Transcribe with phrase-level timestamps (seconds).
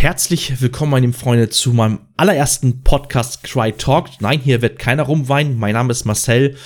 [0.00, 4.08] Herzlich willkommen, meine Freunde, zu meinem allerersten Podcast Cry Talk.
[4.22, 5.58] Nein, hier wird keiner rumweinen.
[5.58, 6.56] Mein Name ist Marcel.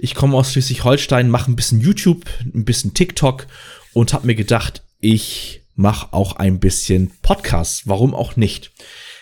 [0.00, 3.46] Ich komme aus Schleswig-Holstein, mache ein bisschen YouTube, ein bisschen TikTok
[3.92, 7.86] und habe mir gedacht, ich mache auch ein bisschen Podcast.
[7.86, 8.72] Warum auch nicht?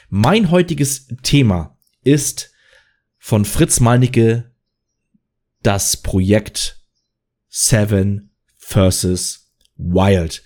[0.08, 2.52] Mein heutiges Thema ist
[3.18, 4.50] von Fritz Meinecke
[5.62, 6.80] das Projekt
[7.50, 10.42] Seven versus Wild.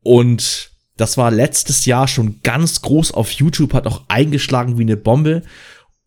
[0.00, 4.96] Und das war letztes Jahr schon ganz groß auf YouTube, hat auch eingeschlagen wie eine
[4.96, 5.42] Bombe.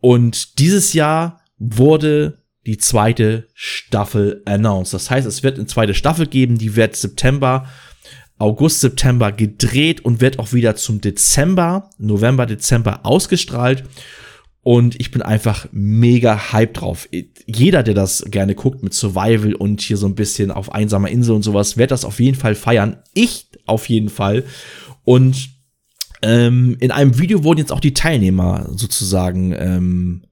[0.02, 4.94] Und dieses Jahr wurde die zweite Staffel announced.
[4.94, 7.68] Das heißt, es wird eine zweite Staffel geben, die wird September,
[8.38, 13.84] August, September gedreht und wird auch wieder zum Dezember, November, Dezember ausgestrahlt.
[14.62, 17.08] Und ich bin einfach mega hype drauf.
[17.46, 21.36] Jeder, der das gerne guckt mit Survival und hier so ein bisschen auf einsamer Insel
[21.36, 22.98] und sowas, wird das auf jeden Fall feiern.
[23.14, 24.44] Ich auf jeden Fall.
[25.04, 25.50] Und
[26.22, 30.26] ähm, in einem Video wurden jetzt auch die Teilnehmer sozusagen ähm,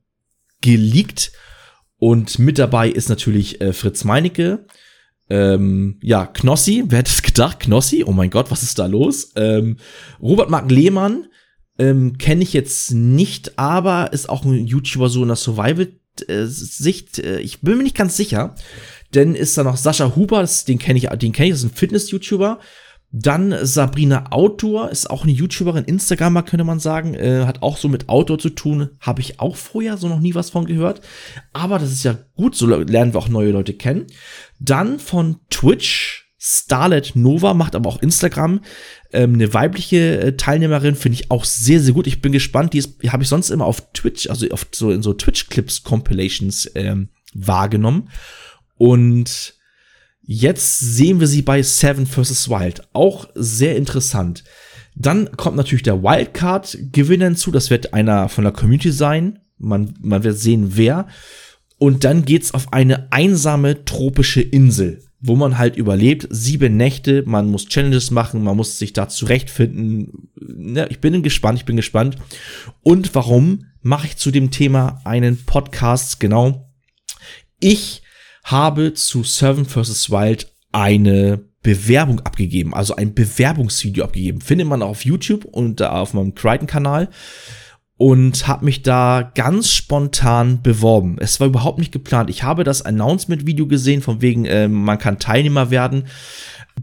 [0.61, 1.31] geleakt.
[1.97, 4.65] Und mit dabei ist natürlich äh, Fritz Meinecke.
[5.29, 7.59] Ähm, ja, Knossi, wer hätte es gedacht?
[7.61, 9.31] Knossi, oh mein Gott, was ist da los?
[9.35, 9.77] Ähm,
[10.21, 11.27] Robert Mark Lehmann
[11.79, 17.19] ähm, kenne ich jetzt nicht, aber ist auch ein YouTuber so in der Survival-Sicht.
[17.19, 18.55] Äh, ich bin mir nicht ganz sicher.
[19.13, 21.71] Denn ist da noch Sascha Huber, das, den kenne ich, den kenne ich, das ist
[21.71, 22.59] ein Fitness-YouTuber.
[23.11, 27.87] Dann Sabrina Outdoor ist auch eine YouTuberin, Instagramer könnte man sagen, äh, hat auch so
[27.87, 31.01] mit Outdoor zu tun, habe ich auch vorher so noch nie was von gehört.
[31.53, 34.07] Aber das ist ja gut, so lernen wir auch neue Leute kennen.
[34.59, 38.61] Dann von Twitch, Starlet Nova macht aber auch Instagram.
[39.11, 42.07] Ähm, eine weibliche äh, Teilnehmerin finde ich auch sehr, sehr gut.
[42.07, 42.73] Ich bin gespannt.
[42.73, 48.09] Die, habe ich sonst immer auf Twitch, also oft so in so Twitch-Clips-Compilations ähm, wahrgenommen.
[48.77, 49.56] Und
[50.29, 52.49] Jetzt sehen wir sie bei Seven vs.
[52.49, 52.81] Wild.
[52.91, 54.43] Auch sehr interessant.
[54.93, 57.49] Dann kommt natürlich der Wildcard-Gewinner hinzu.
[57.49, 59.39] Das wird einer von der Community sein.
[59.57, 61.07] Man, man wird sehen, wer.
[61.77, 66.27] Und dann geht's auf eine einsame tropische Insel, wo man halt überlebt.
[66.29, 70.29] Sieben Nächte, man muss Challenges machen, man muss sich da zurechtfinden.
[70.75, 72.17] Ja, ich bin gespannt, ich bin gespannt.
[72.83, 76.19] Und warum mache ich zu dem Thema einen Podcast?
[76.19, 76.69] Genau.
[77.61, 78.01] Ich
[78.47, 80.09] habe zu Seven vs.
[80.09, 84.41] Wild eine Bewerbung abgegeben, also ein Bewerbungsvideo abgegeben.
[84.41, 87.09] Findet man auf YouTube und auf meinem Crichton-Kanal
[87.97, 91.17] und habe mich da ganz spontan beworben.
[91.19, 92.29] Es war überhaupt nicht geplant.
[92.29, 96.05] Ich habe das Announcement-Video gesehen, von wegen, äh, man kann Teilnehmer werden.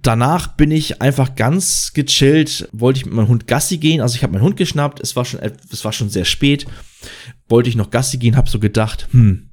[0.02, 4.00] Danach bin ich einfach ganz gechillt, wollte ich mit meinem Hund Gassi gehen.
[4.00, 6.66] Also ich habe meinen Hund geschnappt, es war schon, es war schon sehr spät.
[7.48, 9.50] Wollte ich noch Gassi gehen, habe so gedacht, hm,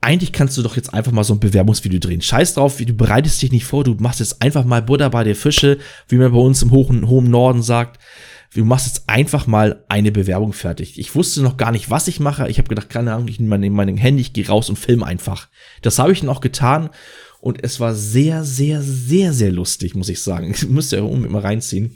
[0.00, 2.22] eigentlich kannst du doch jetzt einfach mal so ein Bewerbungsvideo drehen.
[2.22, 5.36] Scheiß drauf, du bereitest dich nicht vor, du machst jetzt einfach mal Butter bei der
[5.36, 5.78] Fische,
[6.08, 8.00] wie man bei uns im hohen, hohen Norden sagt.
[8.54, 10.98] Du machst jetzt einfach mal eine Bewerbung fertig.
[10.98, 12.48] Ich wusste noch gar nicht, was ich mache.
[12.48, 15.06] Ich habe gedacht, keine Ahnung, ich nehme mein, mein Handy, ich gehe raus und filme
[15.06, 15.48] einfach.
[15.82, 16.90] Das habe ich dann auch getan
[17.40, 20.54] und es war sehr, sehr, sehr, sehr lustig, muss ich sagen.
[20.68, 21.94] Müsste ja unbedingt mal reinziehen.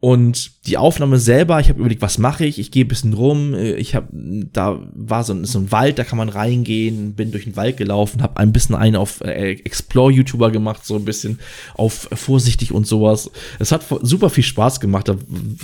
[0.00, 2.60] Und die Aufnahme selber, ich habe überlegt, was mache ich?
[2.60, 3.54] Ich gehe ein bisschen rum.
[3.54, 7.14] Ich habe, da war so ein, so ein Wald, da kann man reingehen.
[7.14, 11.04] Bin durch den Wald gelaufen, habe ein bisschen einen auf äh, Explore-YouTuber gemacht, so ein
[11.04, 11.40] bisschen
[11.74, 13.28] auf vorsichtig und sowas.
[13.58, 15.08] Es hat super viel Spaß gemacht.
[15.08, 15.16] Da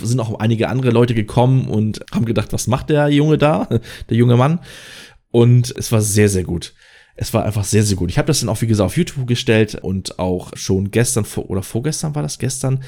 [0.03, 3.69] sind auch einige andere Leute gekommen und haben gedacht, was macht der Junge da,
[4.09, 4.59] der junge Mann?
[5.31, 6.73] Und es war sehr, sehr gut.
[7.15, 8.09] Es war einfach sehr, sehr gut.
[8.09, 11.49] Ich habe das dann auch, wie gesagt, auf YouTube gestellt und auch schon gestern vor,
[11.49, 12.83] oder vorgestern war das gestern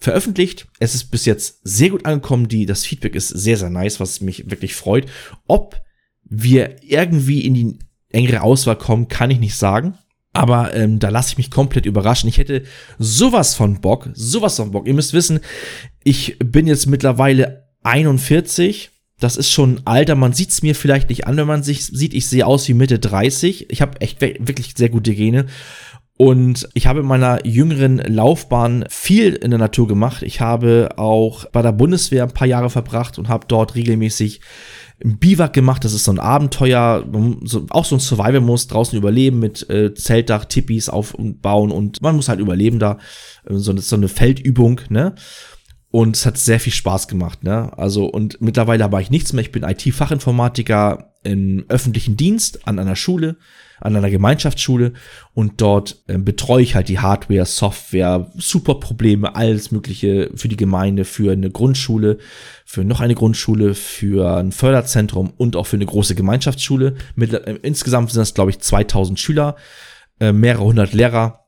[0.00, 0.68] veröffentlicht.
[0.78, 2.48] Es ist bis jetzt sehr gut angekommen.
[2.48, 5.06] Die, das Feedback ist sehr, sehr nice, was mich wirklich freut.
[5.46, 5.80] Ob
[6.24, 7.78] wir irgendwie in die
[8.10, 9.98] engere Auswahl kommen, kann ich nicht sagen.
[10.32, 12.28] Aber ähm, da lasse ich mich komplett überraschen.
[12.28, 12.62] Ich hätte
[12.98, 14.86] sowas von Bock, sowas von Bock.
[14.86, 15.40] Ihr müsst wissen,
[16.04, 18.90] ich bin jetzt mittlerweile 41.
[19.18, 20.14] Das ist schon Alter.
[20.14, 22.14] Man sieht es mir vielleicht nicht an, wenn man sich sieht.
[22.14, 23.70] Ich sehe aus wie Mitte 30.
[23.70, 25.46] Ich habe echt wirklich sehr gute Gene.
[26.18, 30.24] Und ich habe in meiner jüngeren Laufbahn viel in der Natur gemacht.
[30.24, 34.40] Ich habe auch bei der Bundeswehr ein paar Jahre verbracht und habe dort regelmäßig
[35.04, 35.84] ein Biwak gemacht.
[35.84, 37.04] Das ist so ein Abenteuer,
[37.70, 42.28] auch so ein Survival muss draußen überleben mit äh, Zeltdach, Tippis aufbauen und man muss
[42.28, 42.98] halt überleben da.
[43.48, 45.14] Äh, so, so eine Feldübung, ne?
[45.90, 47.78] Und es hat sehr viel Spaß gemacht, ne?
[47.78, 49.42] Also, und mittlerweile habe ich nichts mehr.
[49.42, 53.36] Ich bin IT-Fachinformatiker im öffentlichen Dienst an einer Schule
[53.80, 54.92] an einer Gemeinschaftsschule
[55.34, 61.04] und dort äh, betreue ich halt die Hardware, Software, Superprobleme, alles Mögliche für die Gemeinde,
[61.04, 62.18] für eine Grundschule,
[62.64, 66.96] für noch eine Grundschule, für ein Förderzentrum und auch für eine große Gemeinschaftsschule.
[67.14, 69.56] Mit, äh, insgesamt sind das, glaube ich, 2000 Schüler,
[70.20, 71.46] äh, mehrere hundert Lehrer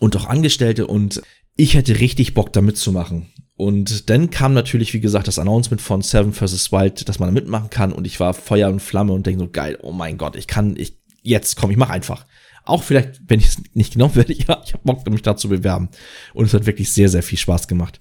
[0.00, 1.22] und auch Angestellte und
[1.56, 3.26] ich hätte richtig Bock da mitzumachen.
[3.56, 6.72] und dann kam natürlich, wie gesagt, das Announcement von Seven vs.
[6.72, 7.92] Wild, dass man da mitmachen kann.
[7.92, 10.74] Und ich war Feuer und Flamme und denke so, geil, oh mein Gott, ich kann,
[10.76, 12.24] ich, jetzt komm, ich mach einfach.
[12.66, 15.48] Auch vielleicht, wenn ich es nicht genommen werde, ja, ich habe Bock, mich da zu
[15.48, 15.88] bewerben.
[16.32, 18.00] Und es hat wirklich sehr, sehr viel Spaß gemacht.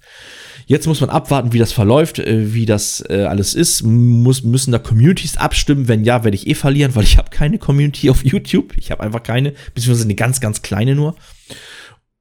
[0.67, 3.83] Jetzt muss man abwarten, wie das verläuft, äh, wie das äh, alles ist.
[3.83, 5.87] Muss, müssen da Communities abstimmen?
[5.87, 8.77] Wenn ja, werde ich eh verlieren, weil ich habe keine Community auf YouTube.
[8.77, 11.15] Ich habe einfach keine, beziehungsweise eine ganz, ganz kleine nur.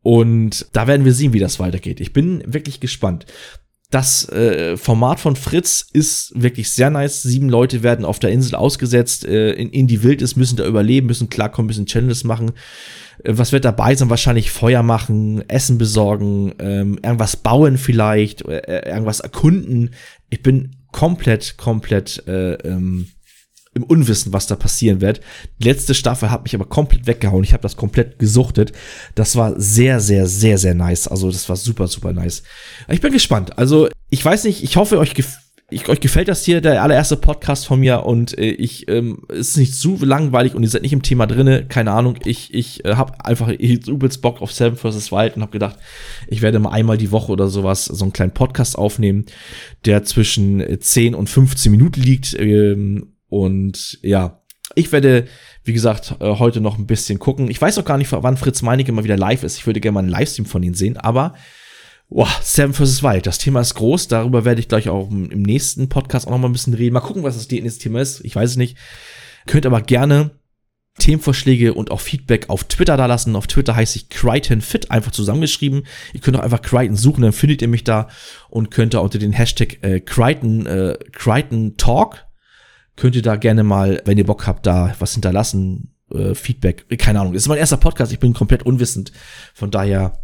[0.03, 2.01] Und da werden wir sehen, wie das weitergeht.
[2.01, 3.27] Ich bin wirklich gespannt.
[3.93, 7.23] Das äh, Format von Fritz ist wirklich sehr nice.
[7.23, 11.09] Sieben Leute werden auf der Insel ausgesetzt, äh, in, in die Wildnis, müssen da überleben,
[11.09, 12.53] müssen klarkommen, müssen Challenges machen.
[13.23, 14.09] Äh, was wird dabei sein?
[14.09, 19.91] Wahrscheinlich Feuer machen, Essen besorgen, ähm, irgendwas bauen vielleicht, äh, irgendwas erkunden.
[20.31, 23.09] Ich bin komplett, komplett äh, ähm,
[23.75, 25.21] im Unwissen, was da passieren wird.
[25.59, 27.45] Die letzte Staffel hat mich aber komplett weggehauen.
[27.45, 28.73] Ich habe das komplett gesuchtet.
[29.15, 31.09] Das war sehr, sehr, sehr, sehr nice.
[31.09, 32.43] Also das war super, super nice.
[32.89, 33.59] Ich bin gespannt.
[33.59, 35.43] Also ich weiß nicht, ich hoffe, euch gefällt
[35.73, 39.57] ich, euch gefällt das hier, der allererste Podcast von mir und äh, ich ähm, ist
[39.57, 42.19] nicht zu langweilig und ihr seid nicht im Thema drinne, keine Ahnung.
[42.25, 45.11] Ich ich äh, habe einfach übelst Bock auf Seven vs.
[45.13, 45.77] Wild und habe gedacht,
[46.29, 49.25] ich werde mal einmal die Woche oder sowas so einen kleinen Podcast aufnehmen,
[49.87, 54.43] der zwischen 10 und 15 Minuten liegt ähm, und ja,
[54.75, 55.27] ich werde,
[55.65, 57.51] wie gesagt, äh, heute noch ein bisschen gucken.
[57.51, 59.57] Ich weiß auch gar nicht, wann Fritz Meinecke mal wieder live ist.
[59.57, 61.35] Ich würde gerne mal einen Livestream von ihm sehen, aber
[62.11, 63.03] Boah, Seven vs.
[63.03, 64.09] Wild, das Thema ist groß.
[64.09, 66.93] Darüber werde ich gleich auch im nächsten Podcast auch noch mal ein bisschen reden.
[66.93, 68.23] Mal gucken, was das nächste Thema ist.
[68.23, 68.77] Ich weiß es nicht.
[69.47, 70.33] Könnt aber gerne
[70.99, 73.35] Themenvorschläge und auch Feedback auf Twitter da lassen.
[73.35, 75.87] Auf Twitter heiße ich CrichtonFit, einfach zusammengeschrieben.
[76.13, 78.09] Ihr könnt auch einfach Crichton suchen, dann findet ihr mich da
[78.51, 82.27] und könnt da unter den Hashtag äh, Crichton, äh, Crichton Talk
[82.97, 85.95] könnt ihr da gerne mal, wenn ihr Bock habt, da was hinterlassen.
[86.13, 87.33] Äh, Feedback, keine Ahnung.
[87.33, 89.13] Das ist mein erster Podcast, ich bin komplett unwissend.
[89.55, 90.19] Von daher,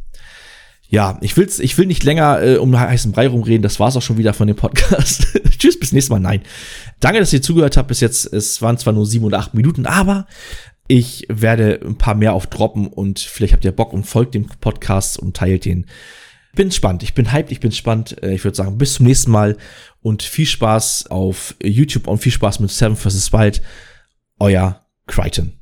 [0.88, 3.62] ja, ich will's, ich will nicht länger äh, um heißen Brei rumreden.
[3.62, 5.26] Das war's auch schon wieder von dem Podcast.
[5.58, 6.20] Tschüss, bis nächstes Mal.
[6.20, 6.42] Nein.
[7.00, 8.32] Danke, dass ihr zugehört habt bis jetzt.
[8.32, 10.26] Es waren zwar nur sieben oder acht Minuten, aber
[10.88, 15.18] ich werde ein paar mehr aufdroppen und vielleicht habt ihr Bock und folgt dem Podcast
[15.18, 15.86] und teilt den.
[16.54, 17.02] Bin spannend.
[17.02, 18.22] Ich bin hyped, ich bin spannend.
[18.22, 19.56] Äh, ich würde sagen, bis zum nächsten Mal
[20.00, 23.32] und viel Spaß auf YouTube und viel Spaß mit Seven vs.
[23.32, 23.62] Wild.
[24.38, 25.57] Euer Crichton.